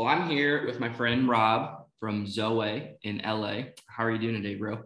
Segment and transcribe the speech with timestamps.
[0.00, 3.64] Well, I'm here with my friend Rob from Zoe in LA.
[3.86, 4.78] How are you doing today, bro?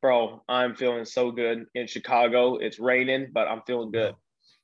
[0.00, 2.58] Bro, I'm feeling so good in Chicago.
[2.58, 4.14] It's raining, but I'm feeling good.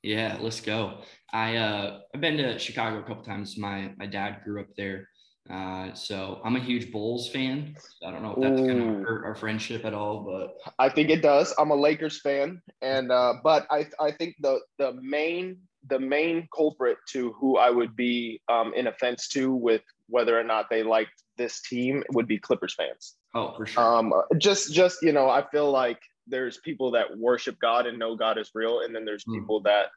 [0.01, 0.99] Yeah, let's go.
[1.33, 3.57] I uh, I've been to Chicago a couple times.
[3.57, 5.09] My my dad grew up there,
[5.49, 7.75] uh, so I'm a huge Bulls fan.
[8.07, 11.21] I don't know if that's gonna hurt our friendship at all, but I think it
[11.21, 11.53] does.
[11.59, 16.47] I'm a Lakers fan, and uh, but I I think the the main the main
[16.55, 20.83] culprit to who I would be um, in offense to with whether or not they
[20.83, 23.15] liked this team would be Clippers fans.
[23.33, 23.83] Oh, for sure.
[23.83, 28.15] Um, just just you know, I feel like there's people that worship God and know
[28.15, 29.33] God is real, and then there's mm.
[29.33, 29.87] people that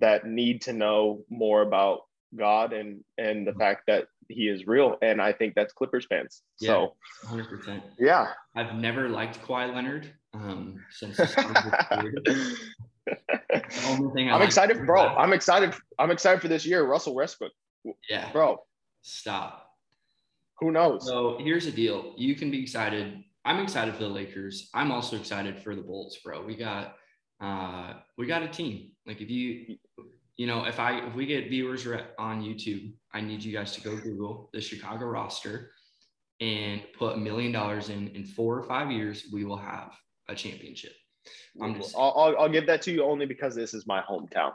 [0.00, 2.00] that need to know more about
[2.36, 3.58] God and and the mm.
[3.58, 4.98] fact that He is real.
[5.02, 6.42] And I think that's Clippers fans.
[6.60, 7.82] Yeah, so, hundred percent.
[7.98, 11.18] Yeah, I've never liked Kawhi Leonard um, since.
[13.86, 15.08] only thing I am like excited, bro.
[15.08, 15.74] I'm excited.
[15.98, 16.84] I'm excited for this year.
[16.86, 17.52] Russell Westbrook.
[18.08, 18.58] Yeah, bro.
[19.02, 19.66] Stop.
[20.60, 21.06] Who knows?
[21.06, 22.14] So here's the deal.
[22.16, 23.22] You can be excited.
[23.44, 24.68] I'm excited for the Lakers.
[24.74, 26.44] I'm also excited for the Bulls, bro.
[26.44, 26.96] We got
[27.40, 28.90] uh we got a team.
[29.06, 29.76] Like if you
[30.36, 31.86] you know, if I if we get viewers
[32.18, 35.70] on YouTube, I need you guys to go Google the Chicago roster
[36.40, 39.92] and put a million dollars in in four or five years, we will have
[40.28, 40.92] a championship.
[41.60, 44.52] I'm just I'll, I'll, I'll give that to you only because this is my hometown.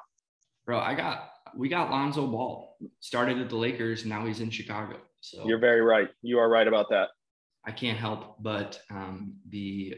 [0.66, 2.76] Bro, I got we got Lonzo Ball.
[3.00, 4.98] Started at the Lakers, now he's in Chicago.
[5.22, 6.10] So you're very right.
[6.22, 7.10] You are right about that.
[7.66, 9.96] I can't help but um, be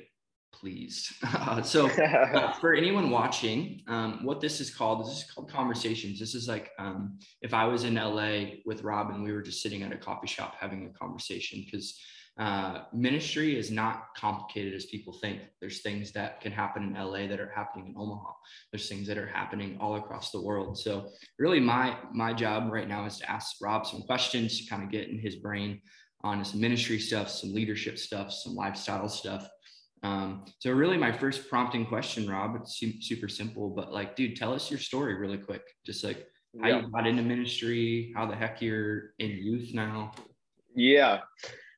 [0.53, 1.11] pleased.
[1.63, 6.19] so uh, for anyone watching, um, what this is called, this is called conversations.
[6.19, 9.61] This is like um, if I was in LA with Rob and we were just
[9.61, 11.99] sitting at a coffee shop having a conversation because
[12.39, 15.41] uh, ministry is not complicated as people think.
[15.59, 18.31] There's things that can happen in LA that are happening in Omaha.
[18.71, 20.77] There's things that are happening all across the world.
[20.77, 24.83] So really my my job right now is to ask Rob some questions to kind
[24.83, 25.81] of get in his brain
[26.21, 29.47] on some ministry stuff, some leadership stuff, some lifestyle stuff.
[30.03, 34.53] Um, so really my first prompting question, Rob, it's super simple, but like, dude, tell
[34.53, 35.63] us your story really quick.
[35.87, 36.27] Just like
[36.61, 36.81] how yeah.
[36.81, 40.11] you got into ministry, how the heck you're in youth now.
[40.75, 41.21] Yeah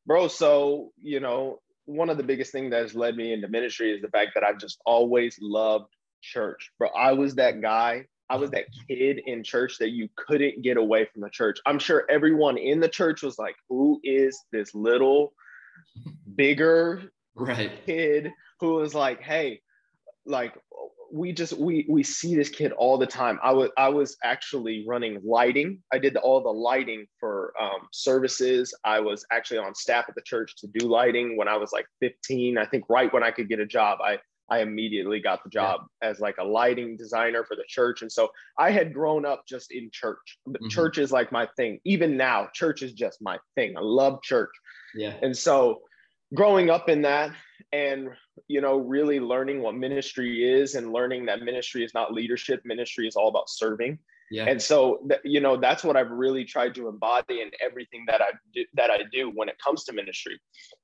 [0.10, 3.94] bro so you know one of the biggest things that has led me into ministry
[3.94, 5.86] is the fact that i've just always loved
[6.22, 6.72] church.
[6.78, 10.78] Bro i was that guy i was that kid in church that you couldn't get
[10.78, 11.60] away from the church.
[11.66, 15.34] I'm sure everyone in the church was like who is this little
[16.36, 17.04] bigger
[17.36, 17.72] right.
[17.86, 19.62] kid who was like hey
[20.26, 20.56] like
[21.12, 23.40] we just we we see this kid all the time.
[23.44, 25.82] I was I was actually running lighting.
[25.94, 28.74] I did all the lighting for um, services.
[28.84, 31.86] I was actually on staff at the church to do lighting when I was like
[32.02, 32.58] 15.
[32.58, 35.82] I think right when I could get a job, I I immediately got the job
[36.02, 36.10] yeah.
[36.10, 38.02] as like a lighting designer for the church.
[38.02, 40.40] And so I had grown up just in church.
[40.46, 40.70] But mm-hmm.
[40.70, 41.80] church is like my thing.
[41.86, 43.78] Even now, church is just my thing.
[43.78, 44.50] I love church.
[44.96, 45.14] Yeah.
[45.22, 45.82] And so
[46.34, 47.32] growing up in that
[47.72, 48.10] and
[48.48, 52.62] you know really learning what ministry is and learning that ministry is not leadership.
[52.66, 54.00] Ministry is all about serving.
[54.32, 54.46] Yeah.
[54.46, 58.22] and so th- you know that's what i've really tried to embody in everything that
[58.22, 60.40] i do that i do when it comes to ministry.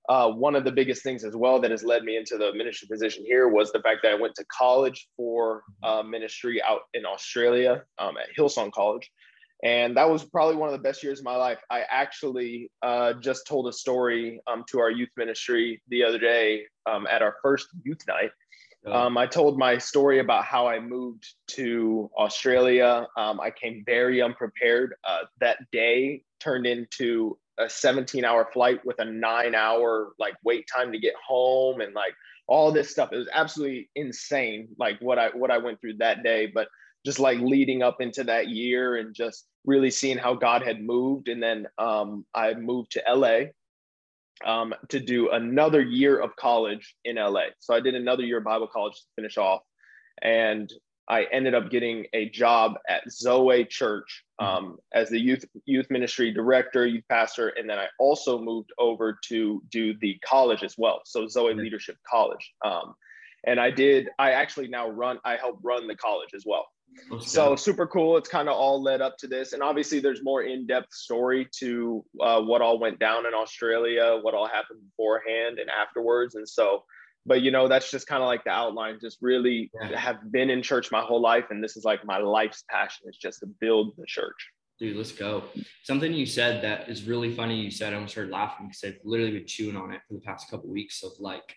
[0.10, 2.88] Uh, one of the biggest things as well that has led me into the ministry
[2.92, 7.06] position here was the fact that i went to college for uh, ministry out in
[7.06, 9.12] australia um, at hillsong college
[9.66, 11.58] and that was probably one of the best years of my life.
[11.72, 16.66] I actually uh, just told a story um, to our youth ministry the other day
[16.86, 18.30] um, at our first youth night.
[18.88, 23.08] Um, I told my story about how I moved to Australia.
[23.18, 24.94] Um, I came very unprepared.
[25.04, 30.68] Uh, that day turned into a 17 hour flight with a nine hour like wait
[30.72, 32.14] time to get home and like
[32.46, 33.10] all this stuff.
[33.12, 36.46] It was absolutely insane, like what I what I went through that day.
[36.46, 36.68] But
[37.06, 41.28] just like leading up into that year and just really seeing how God had moved.
[41.28, 43.52] And then um, I moved to LA
[44.44, 47.46] um, to do another year of college in LA.
[47.60, 49.62] So I did another year of Bible college to finish off.
[50.22, 50.72] And
[51.08, 54.66] I ended up getting a job at Zoe Church mm-hmm.
[54.66, 59.20] um, as the youth youth ministry director, youth pastor, and then I also moved over
[59.26, 61.02] to do the college as well.
[61.06, 62.96] So Zoe Leadership College, um,
[63.46, 64.10] and I did.
[64.18, 65.20] I actually now run.
[65.24, 66.66] I help run the college as well.
[67.22, 68.18] So super cool.
[68.18, 72.04] It's kind of all led up to this, and obviously there's more in-depth story to
[72.20, 76.84] uh, what all went down in Australia, what all happened beforehand and afterwards, and so.
[77.28, 79.00] But you know, that's just kind of like the outline.
[79.02, 79.98] Just really yeah.
[79.98, 83.18] have been in church my whole life, and this is like my life's passion is
[83.18, 84.52] just to build the church.
[84.78, 85.44] Dude, let's go.
[85.84, 87.56] Something you said that is really funny.
[87.56, 90.20] You said I almost started laughing because I've literally been chewing on it for the
[90.20, 91.56] past couple of weeks of like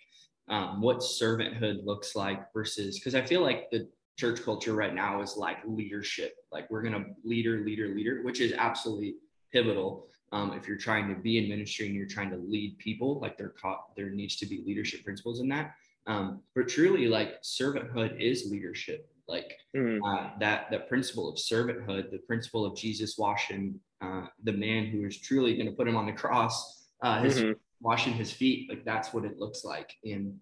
[0.49, 3.89] um, what servanthood looks like versus because I feel like the
[4.19, 6.35] church culture right now is like leadership.
[6.53, 9.15] Like we're gonna leader, leader, leader, which is absolutely
[9.53, 10.09] pivotal.
[10.33, 13.39] um, if you're trying to be in ministry and you're trying to lead people, like
[13.39, 13.55] there
[13.97, 15.75] there needs to be leadership principles in that.
[16.07, 19.09] Um, but truly, like servanthood is leadership.
[19.27, 20.01] Like mm.
[20.05, 25.05] uh, that that principle of servanthood, the principle of Jesus washing uh, the man who
[25.05, 27.53] is truly going to put him on the cross, uh, his mm-hmm.
[27.81, 28.69] washing his feet.
[28.69, 29.93] Like that's what it looks like.
[30.05, 30.39] And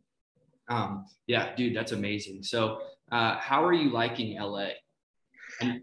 [0.69, 2.43] um, yeah, dude, that's amazing.
[2.43, 2.81] So,
[3.13, 4.69] uh, how are you liking LA?
[5.61, 5.83] And-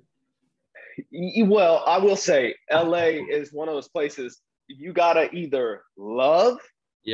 [1.47, 6.59] well, I will say LA is one of those places you gotta either love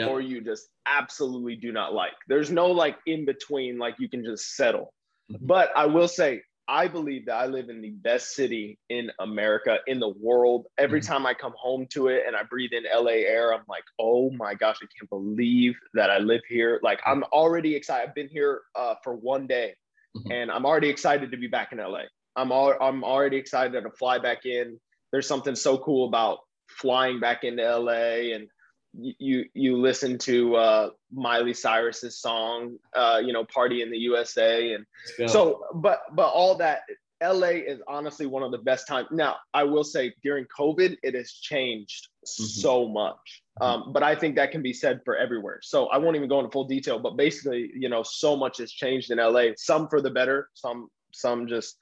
[0.07, 2.13] or you just absolutely do not like.
[2.27, 4.93] There's no like in between, like you can just settle.
[5.31, 5.45] Mm-hmm.
[5.45, 9.79] But I will say, I believe that I live in the best city in America,
[9.87, 10.67] in the world.
[10.77, 11.11] Every mm-hmm.
[11.11, 14.29] time I come home to it and I breathe in LA air, I'm like, oh
[14.31, 16.79] my gosh, I can't believe that I live here.
[16.83, 18.07] Like, I'm already excited.
[18.07, 19.73] I've been here uh, for one day
[20.17, 20.31] mm-hmm.
[20.31, 22.03] and I'm already excited to be back in LA.
[22.35, 24.79] I'm all, I'm already excited to fly back in.
[25.11, 26.39] There's something so cool about
[26.69, 28.47] flying back into LA and
[28.93, 34.73] you you listen to uh, Miley Cyrus's song, uh, you know, "Party in the USA,"
[34.73, 34.85] and
[35.29, 36.81] so, but but all that,
[37.21, 39.07] LA is honestly one of the best times.
[39.11, 42.43] Now, I will say during COVID, it has changed mm-hmm.
[42.43, 43.63] so much, mm-hmm.
[43.63, 45.59] um, but I think that can be said for everywhere.
[45.61, 48.71] So I won't even go into full detail, but basically, you know, so much has
[48.71, 49.51] changed in LA.
[49.57, 51.75] Some for the better, some some just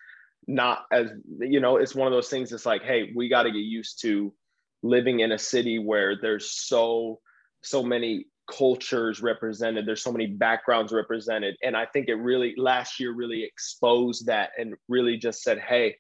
[0.47, 1.77] not as you know.
[1.77, 2.51] It's one of those things.
[2.51, 4.33] It's like, hey, we got to get used to
[4.81, 7.19] living in a city where there's so
[7.61, 9.85] so many cultures represented.
[9.85, 11.55] There's so many backgrounds represented.
[11.63, 15.95] And i think it really last year really exposed that and really just said hey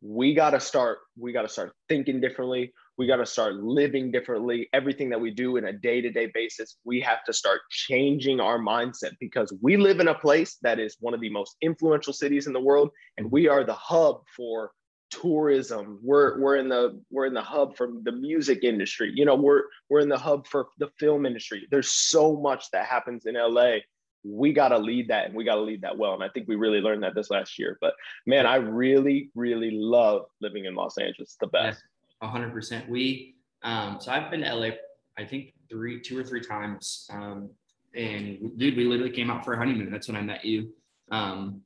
[0.00, 2.72] we got to start we got to start thinking differently.
[2.98, 4.68] We got to start living differently.
[4.72, 9.12] Everything that we do in a day-to-day basis we have to start changing our mindset
[9.18, 12.52] because we live in a place that is one of the most influential cities in
[12.52, 14.72] the world and we are the hub for
[15.20, 15.98] tourism.
[16.02, 19.12] We're we're in the we're in the hub for the music industry.
[19.14, 21.66] You know we're we're in the hub for the film industry.
[21.70, 23.76] There's so much that happens in la
[24.24, 26.14] we got to lead that and we got to lead that well.
[26.14, 27.78] And i think we really learned that this last year.
[27.80, 27.94] But
[28.26, 31.30] man i really really love living in los angeles.
[31.30, 31.82] It's the best.
[32.22, 34.70] Yeah, 100% we um so i've been to la
[35.18, 37.06] i think three two or three times.
[37.12, 37.50] Um
[37.94, 39.90] and dude we literally came out for a honeymoon.
[39.90, 40.72] That's when i met you.
[41.10, 41.60] Um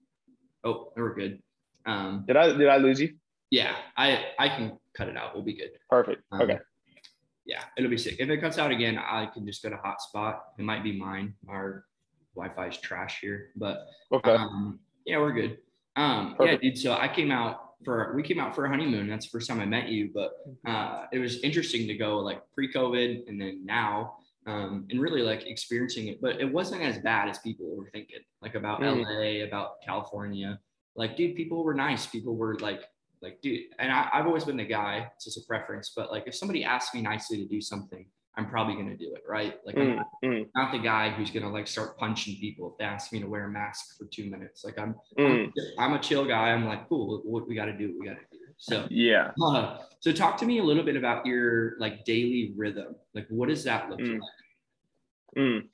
[0.64, 1.40] oh we're good.
[1.86, 3.14] Um did i did i lose you
[3.50, 5.34] yeah, I I can cut it out.
[5.34, 5.70] We'll be good.
[5.88, 6.22] Perfect.
[6.32, 6.58] Um, okay.
[7.46, 8.16] Yeah, it'll be sick.
[8.18, 10.38] If it cuts out again, I can just go to hotspot.
[10.58, 11.34] It might be mine.
[11.48, 11.84] Our
[12.36, 14.32] Wi-Fi is trash here, but okay.
[14.32, 15.58] Um, yeah, we're good.
[15.96, 16.76] Um, yeah, dude.
[16.76, 19.08] So I came out for we came out for a honeymoon.
[19.08, 20.32] That's the first time I met you, but
[20.66, 24.16] uh, it was interesting to go like pre-COVID and then now.
[24.46, 28.20] Um, and really like experiencing it, but it wasn't as bad as people were thinking,
[28.40, 29.04] like about mm.
[29.04, 30.58] LA, about California.
[30.96, 32.06] Like, dude, people were nice.
[32.06, 32.80] People were like
[33.22, 36.24] like dude and I, have always been the guy it's just a preference but like
[36.26, 38.06] if somebody asks me nicely to do something
[38.36, 39.56] i'm probably going to do it right?
[39.66, 40.46] Like mm, i'm not, mm.
[40.54, 43.26] not, the guy who's going to like start punching people if they ask me to
[43.26, 44.64] wear a mask for two minutes.
[44.64, 45.52] Like i'm mm.
[45.78, 46.50] I'm, I'm, a chill guy.
[46.52, 48.38] I'm like cool what we got to do we got to do.
[48.56, 49.32] So yeah.
[49.42, 52.94] uh, so talk to me a little bit about your like daily rhythm.
[53.14, 54.20] Like what does that look mm.
[54.20, 54.30] like?
[55.36, 55.68] Mm.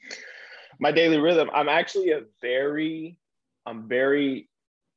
[0.80, 3.16] my daily rhythm i'm actually a very
[3.66, 4.48] i'm very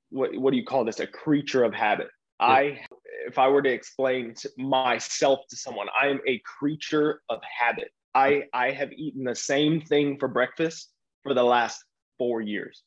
[0.09, 0.99] what, what do you call this?
[0.99, 2.07] A creature of habit
[2.39, 2.79] I,
[3.25, 7.91] if I were to explain to myself to someone, I am a creature of habit.
[8.13, 10.91] I, I have eaten the same thing for breakfast
[11.23, 11.83] for the last
[12.17, 12.83] four years.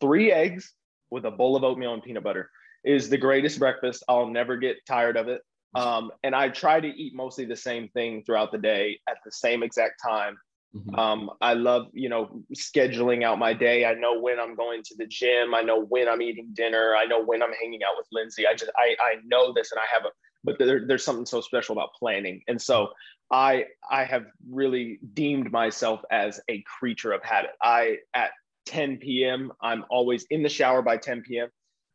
[0.00, 0.74] Three eggs
[1.10, 2.50] with a bowl of oatmeal and peanut butter
[2.84, 4.02] is the greatest breakfast.
[4.08, 5.42] I'll never get tired of it.
[5.74, 9.30] Um, and I try to eat mostly the same thing throughout the day at the
[9.30, 10.36] same exact time
[10.74, 10.94] Mm-hmm.
[10.94, 13.84] Um, I love, you know, scheduling out my day.
[13.84, 15.54] I know when I'm going to the gym.
[15.54, 16.94] I know when I'm eating dinner.
[16.96, 18.46] I know when I'm hanging out with Lindsay.
[18.46, 20.10] I just, I, I know this and I have a,
[20.44, 22.42] but there, there's something so special about planning.
[22.46, 22.90] And so
[23.32, 27.50] I, I have really deemed myself as a creature of habit.
[27.60, 28.30] I, at
[28.66, 31.48] 10 p.m., I'm always in the shower by 10 p.m.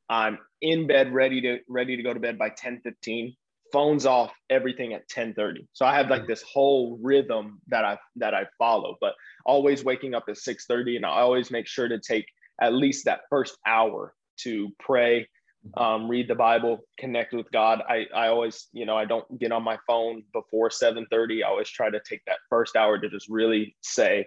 [0.10, 3.36] I'm in bed, ready to, ready to go to bed by 10, 15
[3.75, 5.67] phones off everything at 10:30.
[5.74, 9.15] So I have like this whole rhythm that I that I follow, but
[9.46, 12.25] always waking up at 6:30 and I always make sure to take
[12.62, 14.13] at least that first hour
[14.44, 15.27] to pray,
[15.75, 17.82] um, read the Bible, connect with God.
[17.89, 21.44] I I always, you know, I don't get on my phone before 7:30.
[21.44, 24.25] I always try to take that first hour to just really say,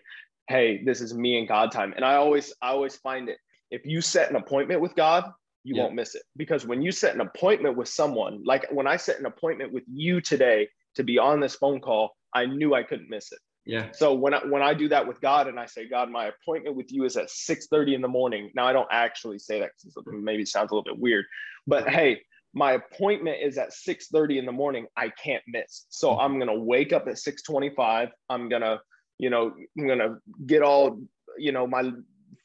[0.49, 3.39] "Hey, this is me and God time." And I always I always find it
[3.71, 5.25] if you set an appointment with God,
[5.69, 5.83] you yeah.
[5.83, 6.23] won't miss it.
[6.37, 9.85] Because when you set an appointment with someone, like when I set an appointment with
[9.87, 13.39] you today to be on this phone call, I knew I couldn't miss it.
[13.67, 13.91] Yeah.
[13.93, 16.75] So when I, when I do that with God and I say, God, my appointment
[16.75, 18.51] with you is at 6:30 in the morning.
[18.55, 21.27] Now I don't actually say that because maybe it sounds a little bit weird,
[21.67, 22.23] but hey,
[22.55, 24.87] my appointment is at 6:30 in the morning.
[24.97, 25.85] I can't miss.
[25.91, 26.21] So mm-hmm.
[26.21, 28.11] I'm gonna wake up at 6:25.
[28.31, 28.81] I'm gonna,
[29.19, 30.99] you know, I'm gonna get all,
[31.37, 31.93] you know, my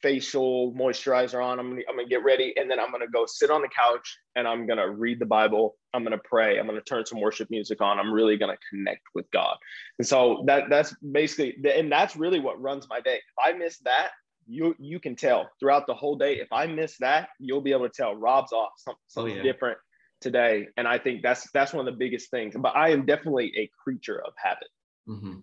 [0.02, 1.58] facial moisturizer on.
[1.58, 4.18] I'm gonna, I'm gonna get ready, and then I'm gonna go sit on the couch
[4.36, 5.76] and I'm gonna read the Bible.
[5.92, 6.58] I'm gonna pray.
[6.58, 7.98] I'm gonna turn some worship music on.
[7.98, 9.56] I'm really gonna connect with God.
[9.98, 13.16] And so that that's basically, and that's really what runs my day.
[13.16, 14.10] If I miss that,
[14.46, 16.34] you you can tell throughout the whole day.
[16.34, 19.42] If I miss that, you'll be able to tell Rob's off something, something oh, yeah.
[19.42, 19.78] different
[20.20, 20.68] today.
[20.76, 22.54] And I think that's that's one of the biggest things.
[22.56, 24.68] But I am definitely a creature of habit.
[25.08, 25.38] Mm-hmm.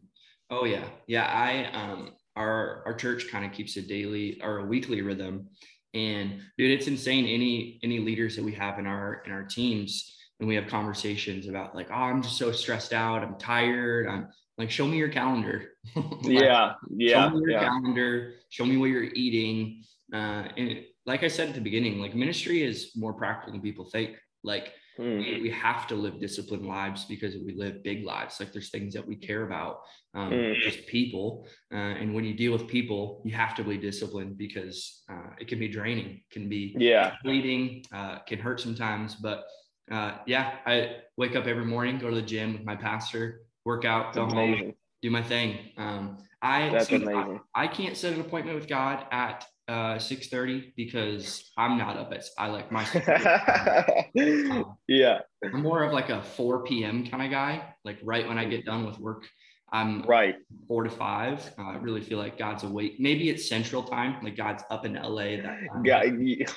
[0.50, 1.26] Oh yeah, yeah.
[1.26, 5.48] I um our our church kind of keeps a daily or a weekly rhythm,
[5.94, 7.26] and dude, it's insane.
[7.26, 11.48] Any any leaders that we have in our in our teams, and we have conversations
[11.48, 13.24] about like, oh, I'm just so stressed out.
[13.24, 14.08] I'm tired.
[14.08, 15.74] I'm like, show me your calendar.
[15.96, 17.30] like, yeah, yeah.
[17.30, 17.64] Show me your yeah.
[17.64, 18.34] calendar.
[18.50, 19.84] Show me what you're eating.
[20.14, 23.86] Uh, and like I said at the beginning, like ministry is more practical than people
[23.86, 24.18] think.
[24.44, 25.18] Like mm.
[25.18, 28.40] we, we, have to live disciplined lives because we live big lives.
[28.40, 29.82] Like there's things that we care about,
[30.14, 30.56] um, mm.
[30.62, 31.48] just people.
[31.74, 35.48] Uh, and when you deal with people, you have to be disciplined because uh, it
[35.48, 39.16] can be draining, can be yeah bleeding, uh, can hurt sometimes.
[39.16, 39.46] But
[39.92, 43.86] uh, yeah, I wake up every morning, go to the gym with my pastor, work
[43.86, 45.58] out, go home, do my thing.
[45.78, 47.40] Um, I, That's amazing.
[47.54, 51.96] I, I can't set an appointment with God at uh 6 30 because i'm not
[51.96, 55.20] up at i like my um, yeah.
[55.44, 58.66] I'm more of like a 4 p.m kind of guy like right when i get
[58.66, 59.28] done with work
[59.72, 60.36] i'm right.
[60.68, 61.54] four to five.
[61.58, 64.94] Uh, i really feel like god's awake maybe it's central time like god's up in
[64.94, 65.86] la that time.
[65.86, 66.04] yeah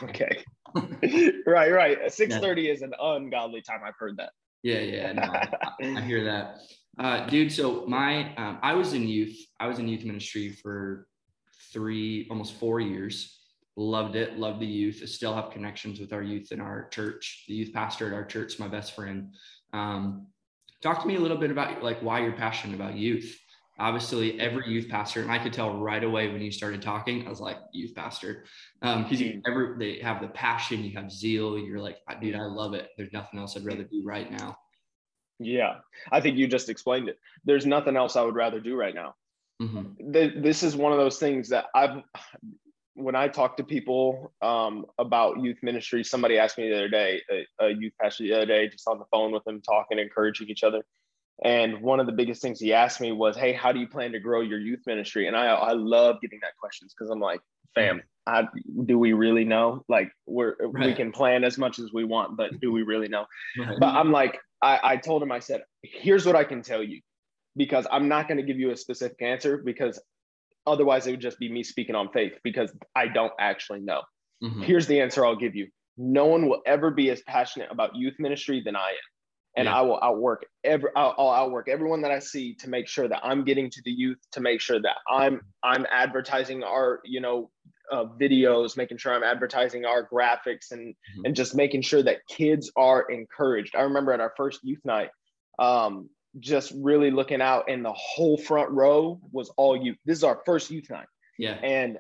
[0.03, 0.43] okay.
[1.47, 1.99] Right right.
[2.07, 2.73] 6:30 yeah.
[2.73, 4.33] is an ungodly time i've heard that.
[4.65, 5.49] Yeah yeah no, I,
[5.99, 6.59] I, hear that.
[6.99, 11.07] Uh, dude so my um, i was in youth i was in youth ministry for
[11.75, 13.39] three, almost four years.
[13.77, 14.39] Loved it.
[14.39, 15.01] Loved the youth.
[15.03, 17.45] I still have connections with our youth in our church.
[17.49, 19.35] The youth pastor at our church, my best friend.
[19.73, 20.29] Um,
[20.81, 23.37] talk to me a little bit about like why you're passionate about youth.
[23.81, 27.31] Obviously, every youth pastor, and I could tell right away when you started talking, I
[27.31, 28.45] was like, youth pastor,
[28.81, 31.59] because um, you ever they have the passion, you have zeal.
[31.59, 32.91] You're like, dude, I love it.
[32.97, 34.57] There's nothing else I'd rather do right now.
[35.41, 35.79] Yeah,
[36.13, 37.19] I think you just explained it.
[37.45, 39.17] There's nothing else I would rather do right now.
[39.63, 40.11] Mm-hmm.
[40.13, 42.03] The, this is one of those things that I've,
[42.95, 47.23] when I talk to people um, about youth ministry, somebody asked me the other day,
[47.31, 50.49] a, a, youth pastor the other day, just on the phone with them, talking, encouraging
[50.49, 50.83] each other.
[51.43, 54.13] And one of the biggest things he asked me was, "Hey, how do you plan
[54.13, 57.41] to grow your youth ministry?" And I, I love getting that questions because I'm like,
[57.75, 58.47] "Fam, I,
[58.85, 59.85] do we really know?
[59.89, 60.87] Like, we're right.
[60.87, 63.27] we can plan as much as we want, but do we really know?"
[63.59, 63.81] Right.
[63.81, 67.01] But I'm like, I, I told him, I said, "Here's what I can tell you
[67.57, 70.01] because I'm not going to give you a specific answer because
[70.67, 74.03] otherwise it would just be me speaking on faith because I don't actually know.
[74.43, 74.63] Mm-hmm.
[74.63, 75.69] Here's the answer I'll give you.
[75.97, 78.97] No one will ever be as passionate about youth ministry than I am.
[79.57, 79.77] And yeah.
[79.77, 83.21] I will outwork every I'll, I'll outwork everyone that I see to make sure that
[83.23, 87.51] I'm getting to the youth, to make sure that I'm I'm advertising our, you know,
[87.93, 91.27] uh, videos, making sure I'm advertising our graphics and mm-hmm.
[91.27, 93.77] and just making sure that kids are encouraged.
[93.77, 95.11] I remember at our first youth night,
[95.61, 96.09] um,
[96.41, 99.99] just really looking out and the whole front row was all youth.
[100.05, 101.07] This is our first youth night.
[101.39, 101.55] Yeah.
[101.63, 101.99] And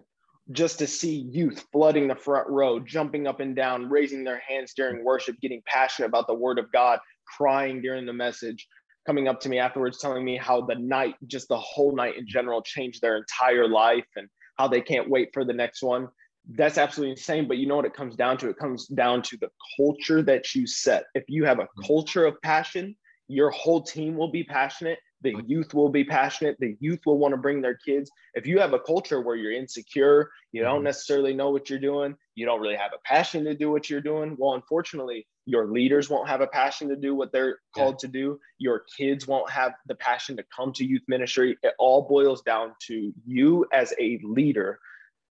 [0.52, 4.74] just to see youth flooding the front row, jumping up and down, raising their hands
[4.76, 6.98] during worship, getting passionate about the word of God,
[7.36, 8.68] crying during the message,
[9.06, 12.26] coming up to me afterwards telling me how the night, just the whole night in
[12.26, 16.08] general, changed their entire life and how they can't wait for the next one.
[16.56, 17.48] That's absolutely insane.
[17.48, 18.50] But you know what it comes down to?
[18.50, 21.04] It comes down to the culture that you set.
[21.14, 21.86] If you have a mm-hmm.
[21.86, 22.94] culture of passion,
[23.28, 27.32] your whole team will be passionate the youth will be passionate the youth will want
[27.32, 30.84] to bring their kids if you have a culture where you're insecure you don't mm-hmm.
[30.84, 34.00] necessarily know what you're doing you don't really have a passion to do what you're
[34.00, 38.06] doing well unfortunately your leaders won't have a passion to do what they're called yeah.
[38.06, 42.02] to do your kids won't have the passion to come to youth ministry it all
[42.02, 44.78] boils down to you as a leader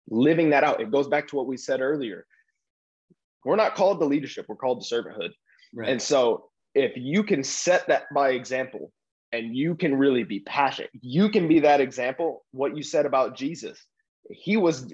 [0.08, 2.26] living that out it goes back to what we said earlier
[3.44, 5.30] we're not called the leadership we're called the servanthood
[5.72, 5.88] right.
[5.88, 8.92] and so if you can set that by example
[9.32, 12.44] and you can really be passionate, you can be that example.
[12.52, 13.82] What you said about Jesus,
[14.30, 14.86] he was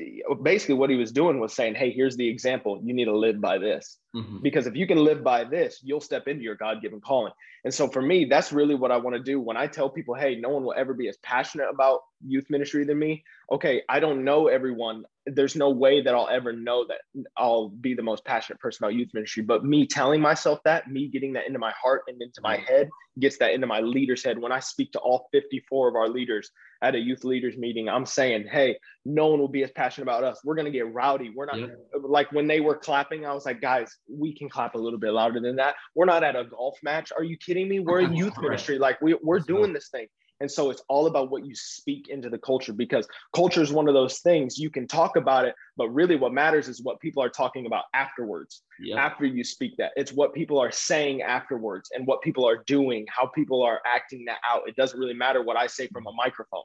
[0.43, 2.81] basically what he was doing was saying, Hey, here's the example.
[2.85, 3.99] You need to live by this.
[4.15, 4.39] Mm-hmm.
[4.43, 7.33] Because if you can live by this, you'll step into your God given calling.
[7.65, 9.41] And so for me, that's really what I want to do.
[9.41, 12.85] When I tell people, Hey, no one will ever be as passionate about youth ministry
[12.85, 13.25] than me.
[13.51, 16.99] Okay, I don't know everyone there's no way that I'll ever know that
[17.37, 19.43] I'll be the most passionate person about youth ministry.
[19.43, 22.89] But me telling myself that, me getting that into my heart and into my head,
[23.21, 24.39] gets that into my leader's head.
[24.39, 26.51] When I speak to all 54 of our leaders
[26.83, 30.25] at a youth leaders meeting, I'm saying, hey, no one will be as passionate about
[30.25, 30.41] us.
[30.45, 31.31] We're going to get rowdy.
[31.35, 31.67] We're not yeah.
[32.03, 35.13] like when they were clapping, I was like, guys, we can clap a little bit
[35.13, 35.75] louder than that.
[35.95, 37.13] We're not at a golf match.
[37.17, 37.81] Are you kidding me?
[37.81, 38.79] We're in youth ministry.
[38.79, 40.07] Like we, we're doing this thing.
[40.43, 43.87] And so it's all about what you speak into the culture because culture is one
[43.87, 47.23] of those things you can talk about it, but really what matters is what people
[47.23, 48.63] are talking about afterwards.
[48.81, 48.99] Yep.
[48.99, 53.07] After you speak that, it's what people are saying afterwards and what people are doing,
[53.09, 54.63] how people are acting that out.
[54.67, 56.65] It doesn't really matter what I say from a microphone.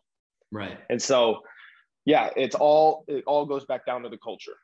[0.51, 0.79] Right.
[0.89, 1.41] And so,
[2.03, 4.58] yeah, it's all, it all goes back down to the culture.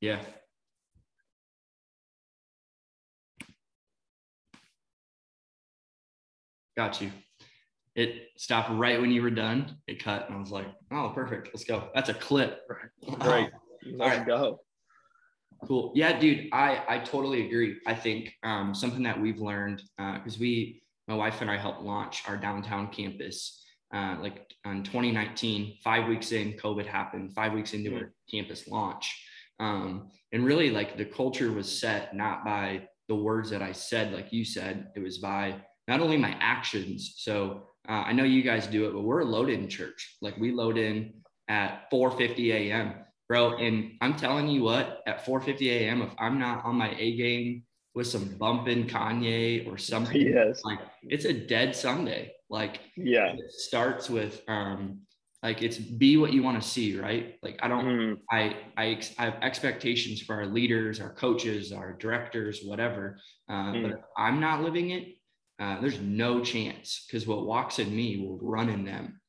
[0.00, 0.20] Yeah.
[6.76, 7.10] Got you
[7.94, 9.76] it stopped right when you were done.
[9.86, 11.48] It cut, and I was like, "Oh, perfect.
[11.52, 12.62] Let's go." That's a clip.
[12.68, 13.50] Right.
[14.00, 14.60] All right, go.
[15.66, 15.92] Cool.
[15.94, 16.48] Yeah, dude.
[16.52, 17.76] I I totally agree.
[17.86, 21.82] I think um, something that we've learned because uh, we, my wife and I, helped
[21.82, 23.60] launch our downtown campus.
[23.94, 27.32] Uh, like in 2019, five weeks in, COVID happened.
[27.32, 28.00] Five weeks into mm-hmm.
[28.00, 29.24] our campus launch,
[29.60, 34.12] um, and really like the culture was set not by the words that I said,
[34.12, 37.14] like you said, it was by not only my actions.
[37.18, 40.16] So uh, I know you guys do it, but we're loaded in church.
[40.20, 41.14] Like we load in
[41.48, 42.94] at 4:50 a.m.,
[43.28, 43.56] bro.
[43.56, 47.64] And I'm telling you what, at 4:50 a.m., if I'm not on my A game
[47.94, 50.62] with some bumping Kanye or something, yes.
[50.64, 52.32] like it's a dead Sunday.
[52.48, 55.00] Like yeah, it starts with um,
[55.44, 57.34] like it's be what you want to see, right?
[57.42, 58.18] Like I don't, mm.
[58.30, 63.18] I, I, I have expectations for our leaders, our coaches, our directors, whatever.
[63.46, 63.82] Uh, mm.
[63.82, 65.13] But if I'm not living it,
[65.60, 69.20] uh, there's no chance because what walks in me will run in them.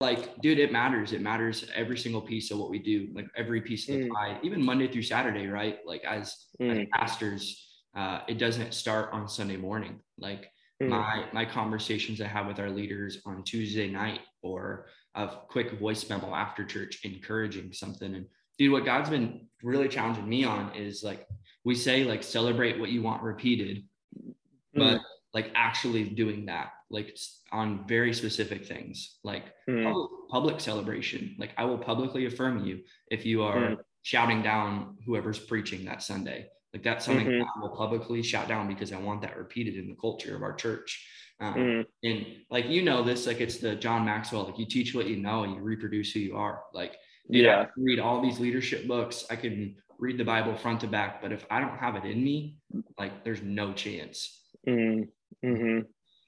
[0.00, 1.12] Like, dude, it matters.
[1.12, 4.10] It matters every single piece of what we do, like every piece of the mm.
[4.10, 5.78] pie, even Monday through Saturday, right?
[5.86, 6.82] Like, as, mm.
[6.82, 10.00] as pastors, uh, it doesn't start on Sunday morning.
[10.18, 10.50] Like,
[10.82, 10.88] mm.
[10.88, 16.08] my my conversations I have with our leaders on Tuesday night or a quick voice
[16.08, 18.14] memo after church encouraging something.
[18.14, 18.26] And
[18.58, 21.26] dude, what God's been really challenging me on is like
[21.64, 23.84] we say like celebrate what you want repeated,
[24.76, 25.00] but mm.
[25.34, 27.16] like actually doing that like
[27.52, 29.82] on very specific things like mm.
[29.82, 33.76] public, public, celebration like i will publicly affirm you if you are mm.
[34.02, 37.42] shouting down whoever's preaching that sunday like that's something mm-hmm.
[37.42, 40.52] i will publicly shout down because i want that repeated in the culture of our
[40.54, 41.06] church
[41.40, 41.84] um, mm.
[42.04, 45.16] and like you know this like it's the john maxwell like you teach what you
[45.16, 46.96] know and you reproduce who you are like
[47.30, 47.62] dude, yeah.
[47.62, 51.32] I read all these leadership books i can read the bible front to back but
[51.32, 52.56] if i don't have it in me
[52.98, 55.48] like there's no chance Mm-hmm.
[55.48, 55.78] mm-hmm.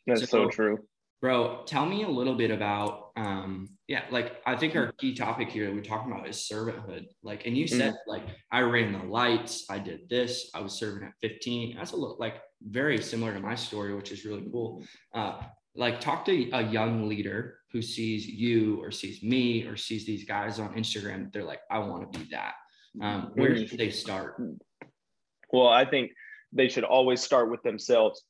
[0.06, 0.78] That's so, so, true.
[1.20, 5.48] Bro, tell me a little bit about um yeah, like I think our key topic
[5.48, 7.06] here we're talking about is servanthood.
[7.22, 7.78] Like, and you mm-hmm.
[7.78, 8.10] said mm-hmm.
[8.10, 8.22] like
[8.52, 11.76] I ran the lights, I did this, I was serving at 15.
[11.76, 14.84] That's a little like very similar to my story, which is really cool.
[15.12, 15.42] Uh
[15.74, 20.24] like talk to a young leader who sees you or sees me or sees these
[20.24, 21.32] guys on Instagram.
[21.32, 22.54] They're like, I want to be that.
[23.00, 23.66] Um, where mm-hmm.
[23.66, 24.40] should they start?
[25.52, 26.10] Well, I think
[26.52, 28.22] they should always start with themselves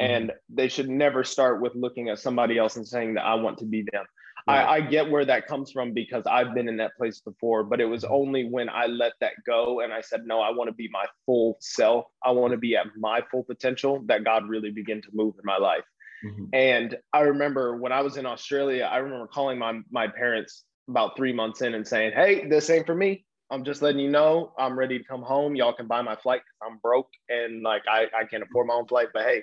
[0.00, 0.12] mm-hmm.
[0.12, 3.58] and they should never start with looking at somebody else and saying that I want
[3.58, 4.04] to be them.
[4.46, 4.60] Right.
[4.60, 7.80] I, I, get where that comes from because I've been in that place before, but
[7.80, 8.14] it was mm-hmm.
[8.14, 11.06] only when I let that go and I said, No, I want to be my
[11.24, 12.04] full self.
[12.22, 15.44] I want to be at my full potential that God really began to move in
[15.44, 15.84] my life.
[16.26, 16.44] Mm-hmm.
[16.52, 21.16] And I remember when I was in Australia, I remember calling my, my parents about
[21.16, 23.24] three months in and saying, Hey, this ain't for me.
[23.50, 25.54] I'm just letting you know I'm ready to come home.
[25.54, 28.74] Y'all can buy my flight because I'm broke and like I, I can't afford my
[28.74, 29.08] own flight.
[29.12, 29.42] But hey,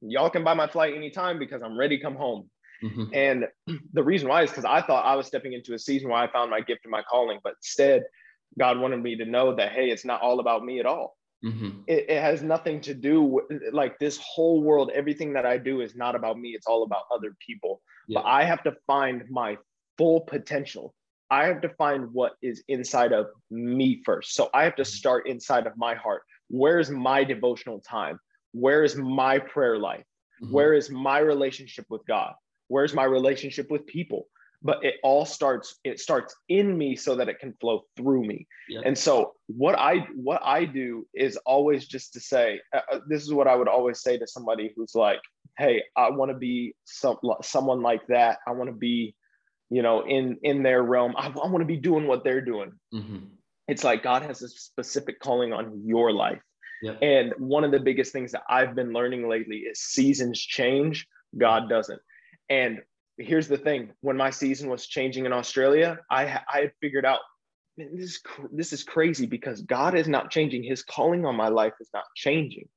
[0.00, 2.50] y'all can buy my flight anytime because I'm ready to come home.
[2.82, 3.04] Mm-hmm.
[3.12, 3.46] And
[3.92, 6.30] the reason why is because I thought I was stepping into a season where I
[6.30, 8.04] found my gift and my calling, but instead,
[8.58, 11.16] God wanted me to know that hey, it's not all about me at all.
[11.44, 11.80] Mm-hmm.
[11.86, 14.90] It, it, has nothing to do with like this whole world.
[14.94, 16.50] Everything that I do is not about me.
[16.50, 17.80] It's all about other people.
[18.08, 18.20] Yeah.
[18.20, 19.56] But I have to find my
[19.96, 20.94] full potential
[21.30, 24.34] I have to find what is inside of me first.
[24.34, 24.88] So I have to mm-hmm.
[24.88, 26.22] start inside of my heart.
[26.48, 28.18] Where's my devotional time?
[28.52, 30.04] Where is my prayer life?
[30.42, 30.52] Mm-hmm.
[30.52, 32.34] Where is my relationship with God?
[32.68, 34.26] Where's my relationship with people?
[34.62, 38.46] But it all starts it starts in me so that it can flow through me.
[38.68, 38.82] Yep.
[38.84, 43.22] And so what I what I do is always just to say uh, uh this
[43.22, 45.20] is what I would always say to somebody who's like,
[45.56, 48.40] "Hey, I want to be some someone like that.
[48.46, 49.14] I want to be
[49.70, 52.72] you know in in their realm i, I want to be doing what they're doing.
[52.92, 53.18] Mm-hmm.
[53.68, 56.42] it's like god has a specific calling on your life.
[56.82, 56.98] Yep.
[57.02, 61.06] and one of the biggest things that i've been learning lately is seasons change
[61.38, 62.00] god doesn't.
[62.48, 62.80] And
[63.18, 67.20] here's the thing when my season was changing in australia i i had figured out
[67.76, 70.62] this is this is crazy because god is not changing.
[70.62, 72.68] His calling on my life is not changing.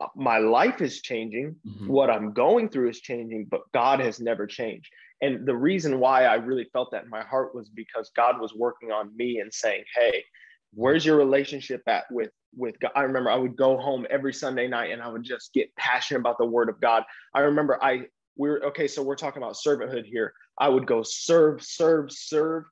[0.00, 1.56] Uh, my life is changing.
[1.66, 1.86] Mm-hmm.
[1.88, 4.90] what i'm going through is changing but god has never changed
[5.22, 8.54] and the reason why I really felt that in my heart was because God was
[8.54, 10.24] working on me and saying, Hey,
[10.72, 12.92] Where's your relationship at with with God?
[12.94, 16.20] I remember I would go home every Sunday night and I would just get passionate
[16.20, 17.04] about the word of God.
[17.34, 18.06] I remember I
[18.36, 20.32] we're okay, so we're talking about servanthood here.
[20.58, 22.64] I would go serve, serve, serve,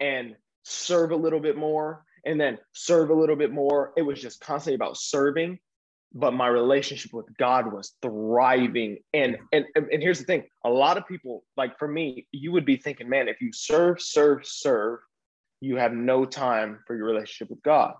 [0.00, 0.34] and
[0.64, 3.92] serve a little bit more, and then serve a little bit more.
[3.96, 5.58] It was just constantly about serving
[6.14, 8.98] but my relationship with God was thriving.
[9.14, 12.64] And, and and here's the thing: a lot of people, like for me, you would
[12.64, 15.00] be thinking, man, if you serve, serve, serve,
[15.60, 17.94] you have no time for your relationship with God.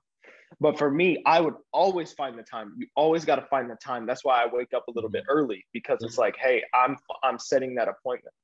[0.61, 2.75] But for me, I would always find the time.
[2.77, 4.07] You always got to find the time.
[4.07, 5.39] That's why I wake up a little bit mm-hmm.
[5.39, 6.23] early because it's mm-hmm.
[6.23, 8.35] like, hey, I'm I'm setting that appointment.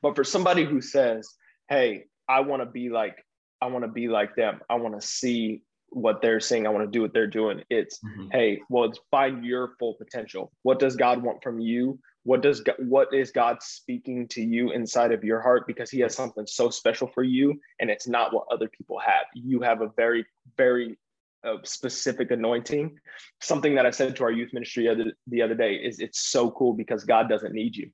[0.00, 1.28] But for somebody who says,
[1.68, 3.16] hey, I want to be like
[3.60, 4.60] I want to be like them.
[4.68, 5.62] I want to see
[5.92, 6.66] what they're saying.
[6.66, 7.62] I want to do what they're doing.
[7.70, 8.28] It's mm-hmm.
[8.32, 10.52] hey, well, it's find your full potential.
[10.62, 11.98] What does God want from you?
[12.24, 15.66] What does God, what is God speaking to you inside of your heart?
[15.66, 19.24] Because He has something so special for you, and it's not what other people have.
[19.34, 20.24] You have a very
[20.56, 20.98] very
[21.44, 22.96] uh, specific anointing.
[23.40, 26.50] Something that I said to our youth ministry other, the other day is it's so
[26.52, 27.90] cool because God doesn't need you.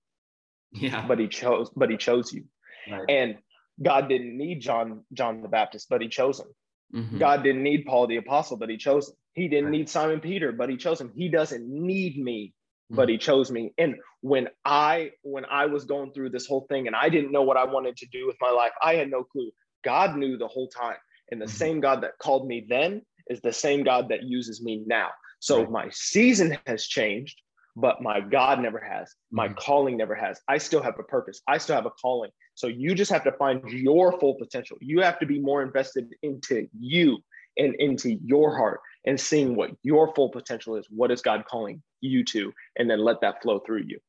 [0.73, 1.07] Yeah.
[1.07, 1.71] But He chose.
[1.75, 2.45] But He chose you.
[2.91, 3.05] Right.
[3.09, 3.39] And
[3.83, 6.49] God didn't need John John the Baptist, but He chose him.
[6.95, 7.19] Mm-hmm.
[7.19, 9.15] God didn't need Paul the apostle, but he chose him.
[9.35, 11.13] He didn't need Simon Peter, but he chose him.
[11.15, 12.55] He doesn't need me,
[12.91, 12.97] mm-hmm.
[12.97, 13.73] but he chose me.
[13.79, 17.43] And when I when I was going through this whole thing and I didn't know
[17.43, 19.51] what I wanted to do with my life, I had no clue.
[19.85, 20.97] God knew the whole time.
[21.31, 21.57] And the mm-hmm.
[21.57, 25.11] same God that called me then is the same God that uses me now.
[25.41, 25.71] So right.
[25.71, 27.41] my season has changed,
[27.77, 29.15] but my God never has.
[29.31, 29.55] My mm-hmm.
[29.59, 30.41] calling never has.
[30.49, 31.41] I still have a purpose.
[31.47, 32.31] I still have a calling.
[32.59, 34.79] So you just have to find your full potential.
[34.81, 37.19] You have to be more invested into you
[37.57, 40.85] and into your heart and seeing what your full potential is.
[40.91, 42.53] What is God calling you to?
[42.77, 44.01] And then let that flow through you.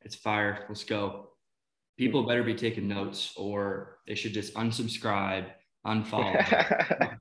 [0.00, 0.64] It's fire.
[0.68, 1.28] Let's go.
[1.96, 5.46] People better be taking notes or they should just unsubscribe
[5.86, 6.34] unfollow.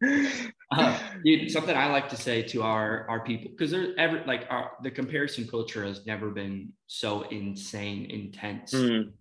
[0.72, 4.48] uh, dude, something I like to say to our our people because there's ever like
[4.50, 9.12] our the comparison culture has never been so insane intense, mm.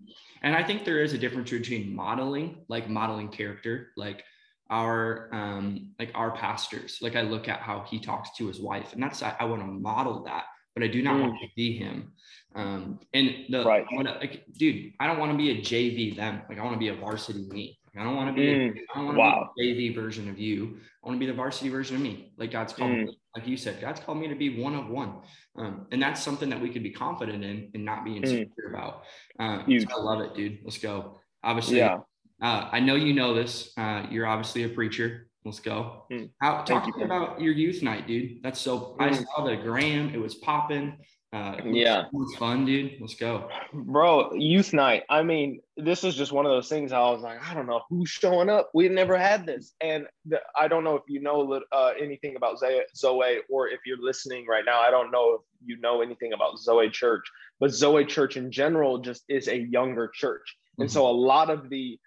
[0.43, 4.25] And I think there is a difference between modeling, like modeling character, like
[4.71, 6.99] our um like our pastors.
[7.01, 9.63] Like I look at how he talks to his wife, and that's I, I want
[9.63, 11.21] to model that but I do not mm.
[11.23, 12.13] want to be him.
[12.55, 13.85] Um, and the right.
[13.91, 16.43] I wanna, like, dude, I don't want to be a JV them.
[16.49, 17.79] Like I want to be a varsity me.
[17.99, 18.49] I don't want to be.
[18.49, 19.51] Mm, I don't want to wow.
[19.57, 20.79] be the JV version of you.
[21.03, 22.33] I want to be the varsity version of me.
[22.39, 23.07] Like God's called mm.
[23.07, 25.15] me, like you said, God's called me to be one of one,
[25.57, 28.17] um, and that's something that we could be confident in and not be mm.
[28.17, 28.75] insecure mm.
[28.75, 29.05] about.
[29.39, 30.59] Uh, so I love it, dude.
[30.65, 31.19] Let's go.
[31.43, 31.99] Obviously, yeah.
[32.43, 33.73] uh, I know you know this.
[33.77, 35.29] Uh, you're obviously a preacher.
[35.45, 36.05] Let's go.
[36.13, 36.31] Mm.
[36.41, 38.43] How talk you, about your youth night, dude.
[38.43, 38.97] That's so.
[39.01, 39.25] I mm.
[39.25, 40.15] saw the gram.
[40.15, 40.99] It was popping.
[41.33, 43.01] Uh, yeah, it was fun, dude.
[43.01, 44.35] Let's go, bro.
[44.35, 45.05] Youth night.
[45.09, 46.93] I mean, this is just one of those things.
[46.93, 48.71] I was like, I don't know who's showing up.
[48.75, 52.59] We've never had this, and the, I don't know if you know uh, anything about
[52.59, 54.81] Zoe, or if you're listening right now.
[54.81, 57.25] I don't know if you know anything about Zoe Church,
[57.59, 60.93] but Zoe Church in general just is a younger church, and mm-hmm.
[60.93, 61.99] so a lot of the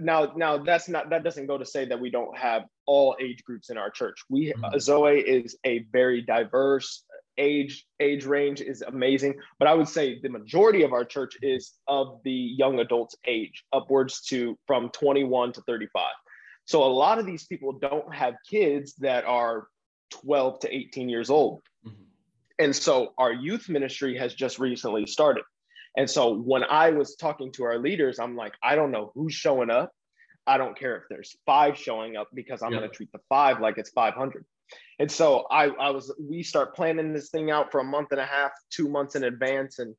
[0.00, 3.42] now now that's not that doesn't go to say that we don't have all age
[3.44, 4.78] groups in our church we mm-hmm.
[4.78, 7.02] zoe is a very diverse
[7.38, 9.34] age age range is amazing.
[9.58, 13.64] But i would say the majority of our church is of the young adults age
[13.72, 16.04] upwards to from 21 to 35
[16.64, 19.66] so a lot of these people don't have kids that are
[20.10, 21.62] 12 to 18 years old.
[21.86, 22.02] Mm-hmm.
[22.58, 25.44] and so our youth ministry has just recently started.
[25.96, 29.34] And so when i was talking to our leaders i'm like i don't know who's
[29.34, 29.90] showing up.
[30.44, 32.78] I don't care if there's five showing up because i'm yeah.
[32.78, 34.44] going to treat the five like it's 500
[34.98, 38.20] and so I, I was, we start planning this thing out for a month and
[38.20, 39.78] a half, two months in advance.
[39.78, 39.94] And,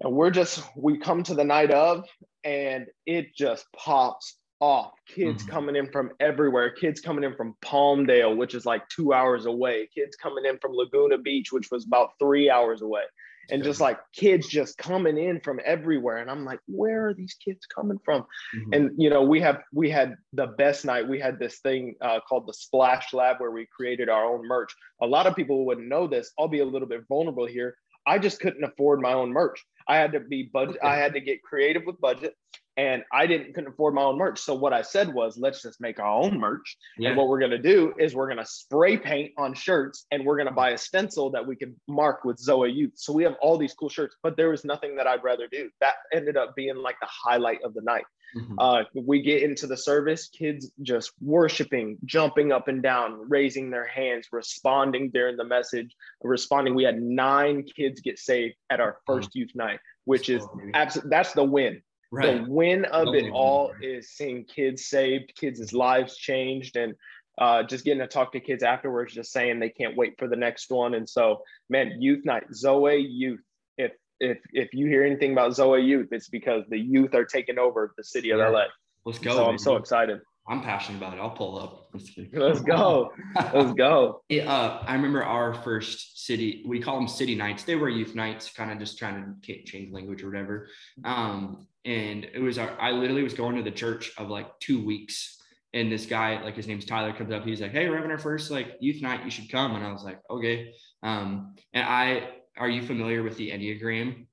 [0.00, 2.04] and we're just, we come to the night of
[2.44, 4.92] and it just pops off.
[5.06, 5.52] Kids mm-hmm.
[5.52, 6.70] coming in from everywhere.
[6.70, 9.88] Kids coming in from Palmdale, which is like two hours away.
[9.94, 13.02] Kids coming in from Laguna Beach, which was about three hours away
[13.50, 16.18] and just like kids just coming in from everywhere.
[16.18, 18.22] And i'm like where are these kids coming from?
[18.54, 18.72] Mm-hmm.
[18.72, 21.08] and you know we have we had the best night.
[21.08, 24.74] We had this thing uh, called the splash lab where we created our own merch.
[25.00, 26.32] A lot of people wouldn't know this.
[26.38, 27.76] I'll be a little bit vulnerable here.
[28.06, 29.64] I just couldn't afford my own merch.
[29.86, 32.34] I had to be budget i had to get creative with budget
[32.76, 34.40] and I didn't couldn't afford my own merch.
[34.40, 36.76] So what I said was, let's just make our own merch.
[36.96, 37.10] Yeah.
[37.10, 40.52] And what we're gonna do is we're gonna spray paint on shirts, and we're gonna
[40.52, 42.92] buy a stencil that we can mark with Zoe Youth.
[42.96, 45.70] So we have all these cool shirts, but there was nothing that I'd rather do.
[45.80, 48.04] That ended up being like the highlight of the night.
[48.36, 48.58] Mm-hmm.
[48.58, 53.86] Uh, we get into the service, kids just worshiping, jumping up and down, raising their
[53.86, 56.74] hands, responding during the message, responding.
[56.74, 59.40] We had nine kids get saved at our first mm-hmm.
[59.40, 62.44] youth night, which is absolutely that's the win Right.
[62.44, 66.94] The win of it all is seeing kids saved, kids' lives changed, and
[67.38, 70.36] uh, just getting to talk to kids afterwards, just saying they can't wait for the
[70.36, 70.92] next one.
[70.92, 73.40] And so, man, youth night, Zoe Youth.
[73.78, 77.58] If if if you hear anything about Zoe Youth, it's because the youth are taking
[77.58, 78.48] over the city of yeah.
[78.48, 78.64] LA.
[79.06, 79.34] Let's go.
[79.34, 80.20] So I'm so excited.
[80.46, 81.20] I'm passionate about it.
[81.20, 81.88] I'll pull up.
[82.34, 83.12] Let's go.
[83.54, 84.22] Let's go.
[84.28, 87.62] It, uh, I remember our first city, we call them city nights.
[87.62, 90.68] They were youth nights, kind of just trying to change language or whatever.
[91.04, 94.84] Um, and it was our, I literally was going to the church of like two
[94.84, 95.38] weeks.
[95.74, 97.44] And this guy, like his name's Tyler, comes up.
[97.44, 99.24] He's like, Hey, we're having our first like youth night.
[99.24, 99.74] You should come.
[99.74, 100.74] And I was like, Okay.
[101.02, 104.26] Um, and I, are you familiar with the Enneagram?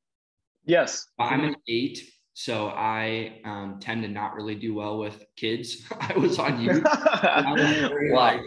[0.66, 1.08] Yes.
[1.18, 2.04] I'm an eight
[2.40, 5.84] so I um, tend to not really do well with kids.
[6.00, 6.72] I was on you.
[8.14, 8.40] like,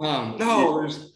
[0.00, 1.12] um, no, there's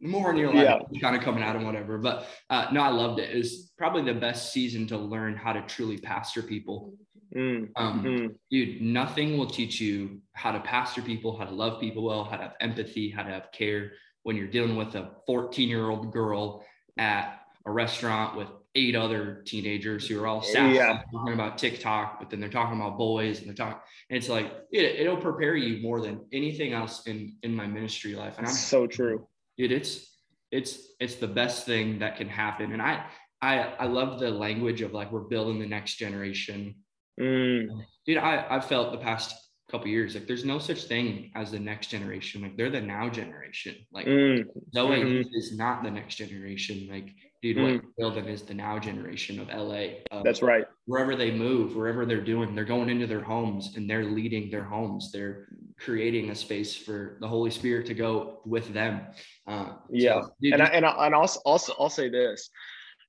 [0.00, 1.00] more in your life yeah.
[1.00, 1.98] kind of coming out and whatever.
[1.98, 3.30] But uh, no, I loved it.
[3.30, 6.94] It was probably the best season to learn how to truly pastor people.
[7.34, 7.70] Mm.
[7.76, 8.34] Um, mm.
[8.50, 12.36] Dude, nothing will teach you how to pastor people, how to love people well, how
[12.36, 16.12] to have empathy, how to have care when you're dealing with a 14 year old
[16.12, 16.64] girl
[16.98, 21.02] at a restaurant with eight other teenagers who are all yeah.
[21.12, 23.80] talking about TikTok, but then they're talking about boys and they're talking.
[24.10, 28.14] And it's like it, it'll prepare you more than anything else in in my ministry
[28.14, 28.34] life.
[28.38, 29.26] And I'm so true.
[29.58, 30.12] Dude, it's
[30.50, 32.72] it's it's the best thing that can happen.
[32.72, 33.06] And I
[33.40, 36.74] I I love the language of like we're building the next generation.
[37.20, 37.68] Mm.
[38.06, 39.34] Dude, I I've felt the past
[39.70, 43.08] couple years like there's no such thing as the next generation like they're the now
[43.08, 44.44] generation like mm.
[44.72, 45.28] Zoe mm-hmm.
[45.34, 47.08] is not the next generation like
[47.42, 47.74] dude, mm.
[47.74, 49.98] what building is the now generation of LA.
[50.10, 50.66] Uh, That's right.
[50.86, 54.64] Wherever they move, wherever they're doing, they're going into their homes and they're leading their
[54.64, 55.10] homes.
[55.12, 59.02] They're creating a space for the Holy Spirit to go with them.
[59.46, 62.50] Uh, yeah, so, dude, and I, and I, and also also I'll say this.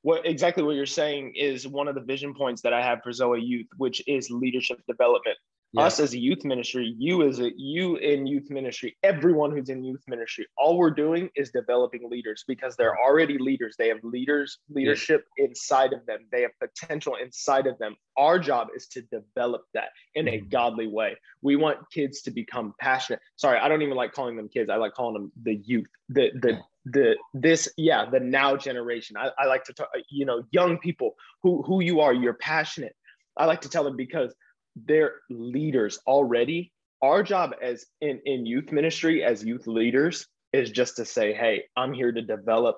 [0.02, 3.12] What exactly what you're saying is one of the vision points that I have for
[3.12, 5.38] Zoe Youth, which is leadership development
[5.74, 5.84] yeah.
[5.84, 9.84] us as a youth ministry, you as a you in youth ministry, everyone who's in
[9.84, 13.76] youth ministry, all we're doing is developing leaders because they're already leaders.
[13.78, 15.46] They have leaders, leadership yeah.
[15.46, 16.20] inside of them.
[16.32, 17.96] They have potential inside of them.
[18.18, 20.50] Our job is to develop that in a mm-hmm.
[20.50, 21.18] godly way.
[21.42, 23.20] We want kids to become passionate.
[23.36, 24.70] Sorry, I don't even like calling them kids.
[24.70, 25.88] I like calling them the youth.
[26.10, 26.60] The the yeah.
[26.86, 29.18] the this yeah the now generation.
[29.18, 29.90] I, I like to talk.
[30.10, 32.14] You know, young people who who you are.
[32.14, 32.96] You're passionate.
[33.36, 34.34] I like to tell them because
[34.86, 36.72] they're leaders already.
[37.02, 41.64] Our job as in, in youth ministry as youth leaders is just to say, hey,
[41.76, 42.78] I'm here to develop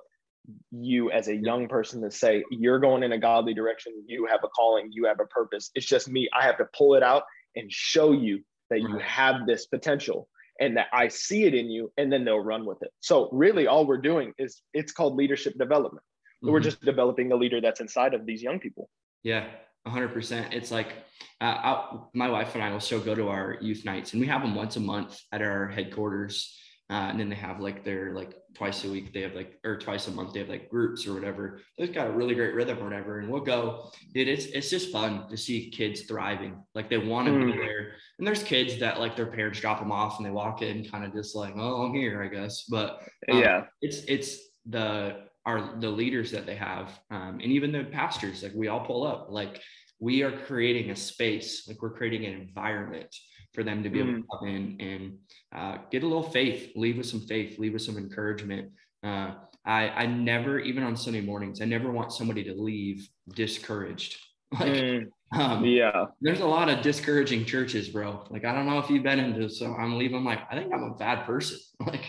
[0.71, 3.93] you as a young person to say you're going in a godly direction.
[4.07, 4.89] You have a calling.
[4.91, 5.71] You have a purpose.
[5.75, 6.27] It's just me.
[6.33, 7.23] I have to pull it out
[7.55, 10.27] and show you that you have this potential
[10.61, 12.91] and that i see it in you and then they'll run with it.
[12.99, 16.03] So really all we're doing is it's called leadership development.
[16.43, 16.53] Mm-hmm.
[16.53, 18.89] we're just developing a leader that's inside of these young people.
[19.23, 19.47] Yeah
[19.89, 20.93] 100% it's like
[21.41, 24.27] uh, I, my wife and i will still go to our youth nights and we
[24.27, 26.59] have them once a month at our headquarters
[26.91, 29.77] uh, and then they have like their like twice a week they have like or
[29.77, 31.61] twice a month they have like groups or whatever.
[31.77, 33.91] They've got a really great rhythm or whatever and we'll go.
[34.13, 36.63] Dude it's it's just fun to see kids thriving.
[36.73, 37.51] Like they want to mm.
[37.51, 40.63] be there and there's kids that like their parents drop them off and they walk
[40.63, 42.63] in kind of just like oh i'm here i guess.
[42.63, 43.65] But um, yeah.
[43.81, 48.53] it's it's the are the leaders that they have um, and even the pastors like
[48.55, 49.27] we all pull up.
[49.29, 49.61] Like
[49.99, 53.13] we are creating a space like we're creating an environment
[53.53, 54.39] for them to be able to mm.
[54.39, 55.17] come in and
[55.55, 58.71] uh, get a little faith leave with some faith leave with some encouragement
[59.03, 59.31] uh,
[59.65, 64.17] I, I never even on sunday mornings i never want somebody to leave discouraged
[64.59, 65.07] like mm.
[65.33, 69.03] um, yeah there's a lot of discouraging churches bro like i don't know if you've
[69.03, 72.05] been into so i'm leaving like i think i'm a bad person like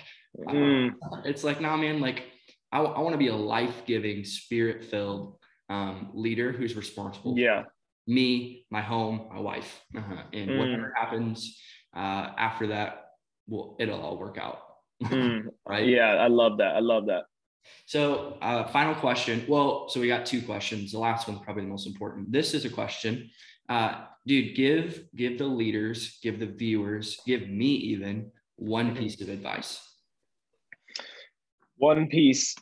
[0.48, 0.90] mm.
[1.24, 2.24] it's like nah man like
[2.72, 5.36] I, I want to be a life giving, spirit filled
[5.68, 7.38] um, leader who's responsible.
[7.38, 7.64] Yeah.
[8.06, 10.22] Me, my home, my wife, uh-huh.
[10.32, 10.58] and mm.
[10.58, 11.60] whatever happens
[11.94, 13.04] uh, after that,
[13.46, 14.58] well, it'll all work out.
[15.02, 15.44] mm.
[15.66, 15.86] Right.
[15.86, 16.76] Yeah, I love that.
[16.76, 17.24] I love that.
[17.86, 19.44] So, uh, final question.
[19.48, 20.92] Well, so we got two questions.
[20.92, 22.32] The last one's probably the most important.
[22.32, 23.30] This is a question,
[23.68, 24.56] uh, dude.
[24.56, 28.98] Give give the leaders, give the viewers, give me even one mm-hmm.
[28.98, 29.80] piece of advice
[31.80, 32.54] one piece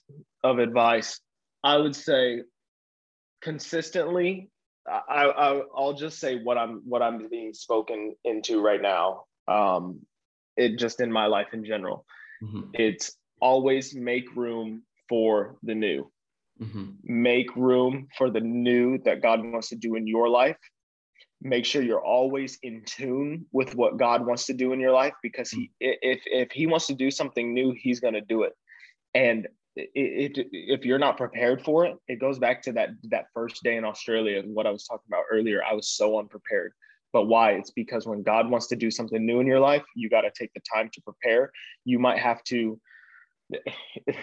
[0.44, 1.20] of advice
[1.64, 2.40] i would say
[3.42, 4.48] consistently
[4.88, 10.00] I, I i'll just say what i'm what i'm being spoken into right now um
[10.58, 12.04] it just in my life in general.
[12.42, 12.70] Mm-hmm.
[12.74, 16.10] it's always make room for the new.
[16.60, 16.86] Mm-hmm.
[17.04, 20.56] make room for the new that god wants to do in your life.
[21.40, 25.14] Make sure you're always in tune with what god wants to do in your life
[25.22, 28.54] because he if if he wants to do something new he's going to do it.
[29.14, 29.46] And
[29.94, 33.62] it, it, if you're not prepared for it, it goes back to that that first
[33.62, 35.62] day in Australia and what I was talking about earlier.
[35.64, 36.72] I was so unprepared.
[37.12, 37.52] But why?
[37.52, 40.30] It's because when God wants to do something new in your life, you got to
[40.38, 41.50] take the time to prepare.
[41.84, 42.78] You might have to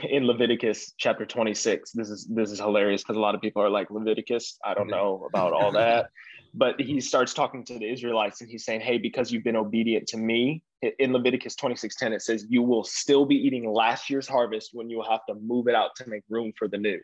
[0.04, 1.92] in Leviticus chapter 26.
[1.92, 4.84] This is this is hilarious because a lot of people are like Leviticus, I don't
[4.84, 4.92] mm-hmm.
[4.92, 6.10] know about all that.
[6.54, 10.08] but he starts talking to the Israelites and he's saying, Hey, because you've been obedient
[10.10, 10.64] to me,
[11.00, 14.90] in Leviticus 26 10, it says, You will still be eating last year's harvest when
[14.90, 17.00] you will have to move it out to make room for the new.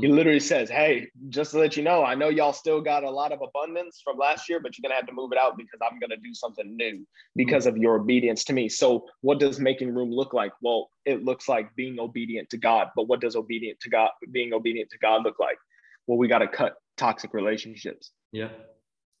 [0.00, 3.10] He literally says, Hey, just to let you know, I know y'all still got a
[3.10, 5.56] lot of abundance from last year, but you're going to have to move it out
[5.56, 7.76] because I'm going to do something new because mm-hmm.
[7.76, 8.68] of your obedience to me.
[8.68, 10.52] So, what does making room look like?
[10.62, 12.88] Well, it looks like being obedient to God.
[12.96, 15.58] But what does obedient to God, being obedient to God look like?
[16.06, 18.10] Well, we got to cut toxic relationships.
[18.32, 18.48] Yeah.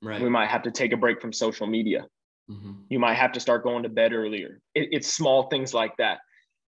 [0.02, 0.20] Right.
[0.20, 2.06] We might have to take a break from social media.
[2.50, 2.72] Mm-hmm.
[2.90, 4.60] You might have to start going to bed earlier.
[4.74, 6.18] It, it's small things like that.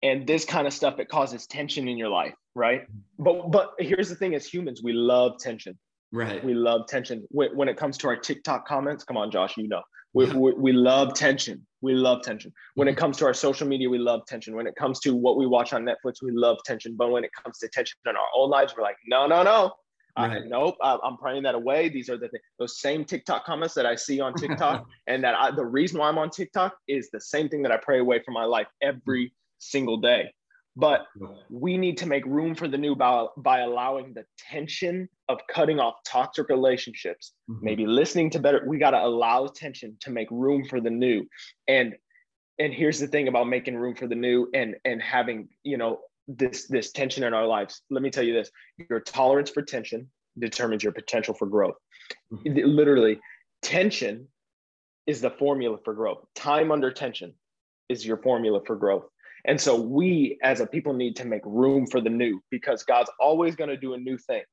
[0.04, 2.82] And this kind of stuff, it causes tension in your life, right?
[2.84, 3.24] Mm-hmm.
[3.24, 5.78] But but here's the thing: as humans, we love tension.
[6.12, 6.44] Right.
[6.44, 7.26] We love tension.
[7.30, 9.82] When, when it comes to our TikTok comments, come on, Josh, you know,
[10.14, 11.66] we, we, we love tension.
[11.82, 12.54] We love tension.
[12.76, 13.00] When it mm-hmm.
[13.00, 14.56] comes to our social media, we love tension.
[14.56, 16.96] When it comes to what we watch on Netflix, we love tension.
[16.98, 19.74] But when it comes to tension in our own lives, we're like, no, no, no.
[20.18, 20.42] Right.
[20.48, 21.90] nope, I, am praying that away.
[21.90, 25.36] These are the th- those same TikTok comments that I see on TikTok, and that
[25.36, 28.24] I, the reason why I'm on TikTok is the same thing that I pray away
[28.26, 30.32] from my life every single day.
[30.76, 31.08] But
[31.50, 35.80] we need to make room for the new by, by allowing the tension of cutting
[35.80, 37.66] off toxic relationships, mm-hmm.
[37.66, 38.64] maybe listening to better.
[38.68, 41.26] We got to allow tension to make room for the new.
[41.68, 41.96] And
[42.60, 46.00] and here's the thing about making room for the new and and having you know
[46.28, 48.52] this this tension in our lives let me tell you this
[48.90, 51.76] your tolerance for tension determines your potential for growth
[52.32, 52.68] mm-hmm.
[52.68, 53.20] literally
[53.62, 54.28] tension
[55.06, 57.34] is the formula for growth time under tension
[57.90, 59.06] is your formula for growth
[59.48, 63.10] and so we as a people need to make room for the new because god's
[63.20, 64.44] always going to do a new thing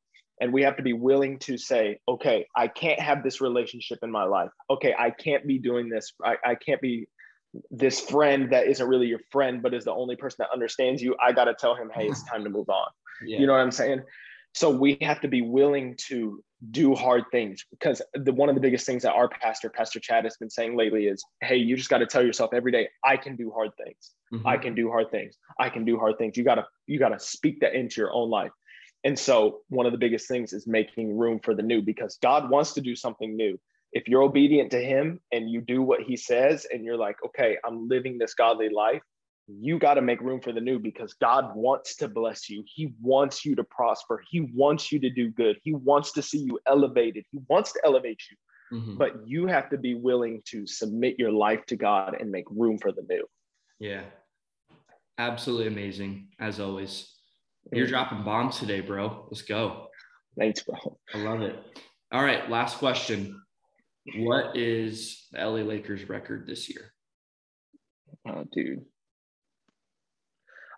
[0.41, 4.11] and we have to be willing to say okay i can't have this relationship in
[4.11, 7.07] my life okay i can't be doing this i, I can't be
[7.71, 11.17] this friend that isn't really your friend, but is the only person that understands you,
[11.25, 12.89] I got to tell him, hey, it's time to move on.
[13.25, 13.39] Yeah.
[13.39, 14.03] You know what I'm saying?
[14.55, 18.61] So we have to be willing to do hard things because the one of the
[18.61, 21.91] biggest things that our pastor, Pastor Chad, has been saying lately is, hey, you just
[21.91, 24.13] got to tell yourself every day, I can do hard things.
[24.33, 24.47] Mm-hmm.
[24.47, 25.37] I can do hard things.
[25.59, 26.37] I can do hard things.
[26.37, 28.53] You gotta, you gotta speak that into your own life.
[29.03, 32.49] And so one of the biggest things is making room for the new because God
[32.49, 33.59] wants to do something new
[33.95, 37.57] if you're obedient to him and you do what he says and you're like okay
[37.65, 39.03] i'm living this godly life
[39.47, 42.65] you got to make room for the new because god wants to bless you.
[42.67, 44.23] He wants you to prosper.
[44.31, 45.59] He wants you to do good.
[45.63, 47.25] He wants to see you elevated.
[47.31, 48.37] He wants to elevate you.
[48.73, 48.97] Mm-hmm.
[48.97, 52.79] but you have to be willing to submit your life to god and make room
[52.79, 53.25] for the new.
[53.79, 54.05] Yeah.
[55.19, 57.13] Absolutely amazing as always.
[57.71, 59.27] You're dropping bombs today bro.
[59.31, 59.89] Let's go.
[60.39, 60.99] Thanks bro.
[61.15, 61.57] I love it.
[62.11, 63.41] All right last question.
[64.17, 66.93] What is the LA Lakers record this year?
[68.27, 68.85] Oh, dude.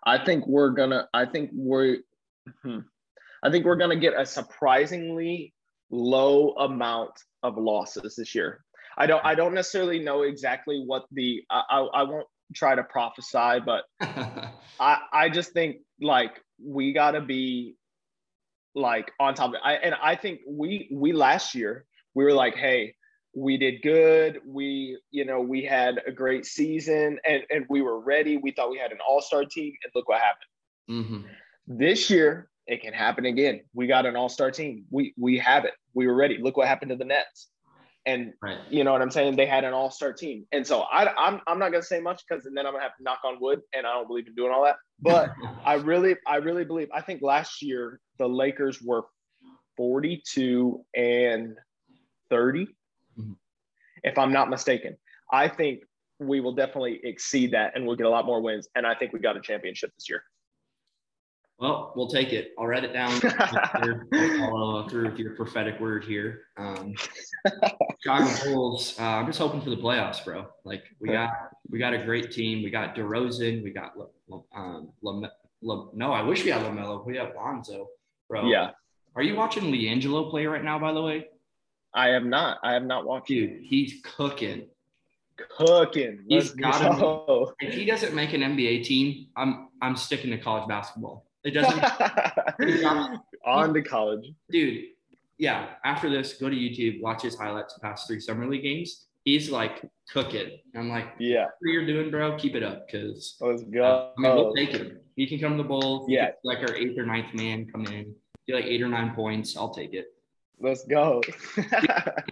[0.07, 1.07] I think we're gonna.
[1.13, 1.97] I think we're.
[2.63, 2.79] Hmm,
[3.43, 5.53] I think we're gonna get a surprisingly
[5.91, 7.11] low amount
[7.43, 8.63] of losses this year.
[8.97, 9.23] I don't.
[9.25, 11.43] I don't necessarily know exactly what the.
[11.49, 11.61] I.
[11.69, 13.83] I, I won't try to prophesy, but
[14.79, 14.99] I.
[15.11, 17.75] I just think like we gotta be
[18.75, 19.61] like on top of it.
[19.61, 22.95] I, and I think we we last year we were like, hey,
[23.37, 24.39] we did good.
[24.47, 28.37] We, you know, we had a great season and, and we were ready.
[28.37, 31.05] We thought we had an all-star team and look what happened.
[31.05, 31.27] Mm-hmm.
[31.67, 33.61] This year, it can happen again.
[33.75, 34.85] We got an all-star team.
[34.89, 35.73] We we have it.
[35.93, 36.39] We were ready.
[36.39, 37.49] Look what happened to the Nets.
[38.07, 38.57] And right.
[38.71, 39.35] you know what I'm saying?
[39.35, 40.47] They had an all-star team.
[40.51, 43.03] And so I, I'm I'm not gonna say much because then I'm gonna have to
[43.03, 44.77] knock on wood and I don't believe in doing all that.
[44.99, 45.29] But
[45.65, 49.03] I really, I really believe I think last year the Lakers were
[49.75, 51.55] 42 and
[52.31, 52.71] 30 mm-hmm.
[54.03, 54.97] If I'm not mistaken.
[55.31, 55.81] I think
[56.19, 58.67] we will definitely exceed that and we'll get a lot more wins.
[58.75, 60.23] And I think we got a championship this year.
[61.59, 62.51] Well, we'll take it.
[62.59, 63.19] I'll write it down.
[64.39, 66.41] follow through with your prophetic word here.
[66.55, 66.93] Um,
[67.99, 68.95] Chicago Bulls.
[68.99, 70.45] Uh, I'm just hoping for the playoffs, bro.
[70.65, 71.31] Like we got,
[71.67, 72.63] we got a great team.
[72.63, 73.63] We got DeRozan.
[73.63, 73.93] We got
[74.55, 75.27] um, Lame,
[75.63, 76.13] Lame, no.
[76.13, 77.03] I wish we had Lamelo.
[77.03, 77.87] We have Lonzo,
[78.29, 78.47] bro.
[78.47, 78.71] Yeah.
[79.15, 80.77] Are you watching LiAngelo play right now?
[80.77, 81.25] By the way.
[81.93, 82.59] I have not.
[82.63, 83.27] I have not watched.
[83.27, 84.67] Dude, he's cooking.
[85.57, 86.25] Cooking.
[86.29, 87.53] Let's he's got to.
[87.59, 91.25] If he doesn't make an NBA team, I'm I'm sticking to college basketball.
[91.43, 91.83] It doesn't.
[93.45, 94.85] On to college, dude.
[95.37, 95.69] Yeah.
[95.85, 99.05] After this, go to YouTube, watch his highlights past three summer league games.
[99.23, 100.57] he's like, cooking.
[100.75, 102.89] I'm like, yeah, what you're doing, bro, keep it up.
[102.89, 103.83] Cause let's go.
[103.83, 105.03] Uh, I mean, we'll take it.
[105.15, 106.05] He can come to the bowl.
[106.09, 106.31] Yeah.
[106.43, 108.13] Like our eighth or ninth man come in,
[108.47, 109.57] do like eight or nine points.
[109.57, 110.13] I'll take it.
[110.59, 111.21] Let's go.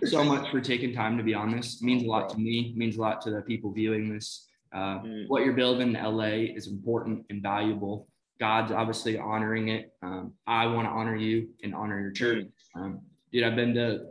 [0.05, 1.75] so much for taking time to be on this.
[1.75, 2.71] It means a lot to me.
[2.71, 4.47] It means a lot to the people viewing this.
[4.73, 5.27] Uh, mm.
[5.27, 8.07] What you're building in LA is important and valuable.
[8.39, 9.93] God's obviously honoring it.
[10.01, 12.45] Um, I want to honor you and honor your church.
[12.75, 12.81] Mm.
[12.81, 13.01] Um,
[13.31, 14.05] dude, I've been to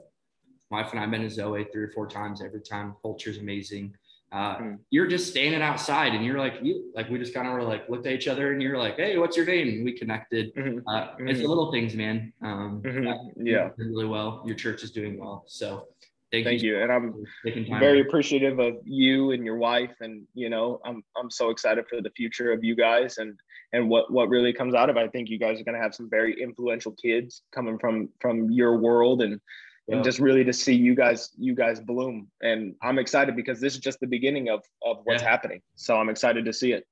[0.71, 2.41] my wife and I've been to Zoe three or four times.
[2.41, 3.95] Every time, culture's amazing.
[4.33, 4.79] Uh, mm.
[4.91, 7.89] You're just standing outside, and you're like, you like we just kind of were like
[7.89, 9.69] looked at each other, and you're like, hey, what's your name?
[9.69, 10.55] And we connected.
[10.55, 10.89] Mm-hmm.
[10.89, 11.29] Uh, mm-hmm.
[11.29, 12.33] It's the little things, man.
[12.43, 13.47] Um, mm-hmm.
[13.47, 14.43] Yeah, really well.
[14.45, 15.89] Your church is doing well, so
[16.33, 16.79] Thank, Thank you.
[16.79, 16.83] you.
[16.83, 19.95] And I'm very appreciative of you and your wife.
[20.01, 23.39] And, you know, I'm, I'm so excited for the future of you guys and,
[23.73, 25.01] and what, what really comes out of it.
[25.01, 28.51] I think you guys are going to have some very influential kids coming from, from
[28.51, 29.41] your world and,
[29.87, 29.97] yeah.
[29.97, 33.75] and just really to see you guys you guys bloom and i'm excited because this
[33.75, 35.29] is just the beginning of of what's yeah.
[35.29, 36.85] happening so i'm excited to see it